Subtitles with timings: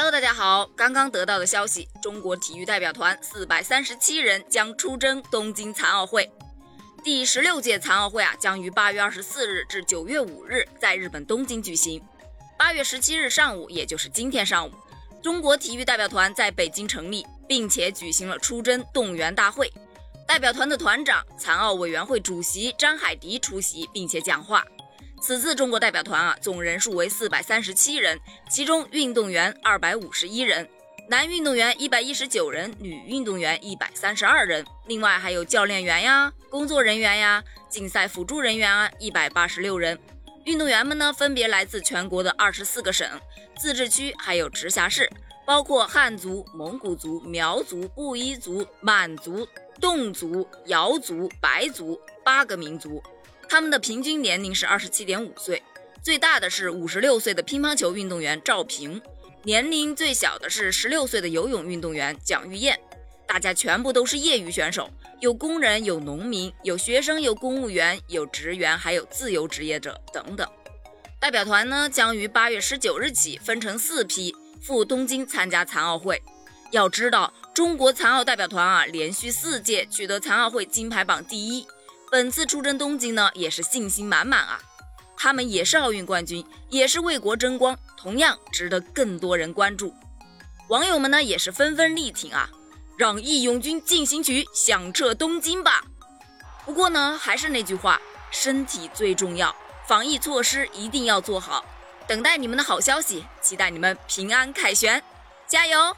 [0.00, 0.64] Hello，大家好！
[0.76, 6.30] 刚刚得到的消息，中国体育代表团四百三十七人将出征东京残奥会。
[7.02, 12.00] 第十六届残奥会啊，将于八月二十四日至九月五日在日本东京举行。
[12.56, 14.70] 八月十七日上午，也就是今天上午，
[15.20, 19.68] 中国体育代表团在北京成立，并且举行了出征动员大会。
[20.28, 24.64] 代表团的团长、残奥委员会主席张海迪出席，并且讲话。
[25.20, 28.18] 此次中国代表团啊，总人数为四百三十七人，
[28.48, 30.68] 其中运动员二百五十一人，
[31.08, 39.98] 男运动员一百一十九人，女运动员一百三十二人，另外还有教练员呀、工作人员呀、竞赛辅助人员啊，一百八十六人。
[40.44, 43.06] 运动员们呢，分别来自全国的二十四个省、
[43.58, 45.10] 自治区，还有直辖市，
[45.44, 49.46] 包括汉族、蒙古族、苗族、布依族、满族。
[49.80, 53.00] 侗族、瑶族、白族八个民族，
[53.48, 55.62] 他们的平均年龄是二十七点五岁，
[56.02, 59.00] 最大的是五十六岁的乒乓球运动员赵平，
[59.42, 62.78] 年龄最小的是十六岁的游泳运动员蒋玉燕。
[63.26, 64.90] 大家全部都是业余选手，
[65.20, 70.46] 有工人，有农民，有学生，有公务员，有职员，还有自由职业者等等。
[71.18, 76.22] 代表团呢将于八月十九日起分成四批赴东京参加残奥会。
[76.70, 77.32] 要知道。
[77.54, 81.66] 中国残奥代表团啊，连续四届取得残奥会金牌榜第一，
[82.10, 84.60] 本次出征东京呢，也是信心满满啊。
[85.16, 89.92] 他们也是奥运冠军，也是为国争光，同样值得更多人关注。
[90.68, 92.48] 网友们呢，也是纷纷力挺啊，
[92.96, 95.82] 让义勇军进行曲响彻东京吧。
[96.64, 98.00] 不过呢，还是那句话，
[98.30, 99.54] 身体最重要，
[99.86, 101.64] 防疫措施一定要做好。
[102.06, 105.02] 等待你们的好消息，期待你们平安凯旋，
[105.46, 105.96] 加油！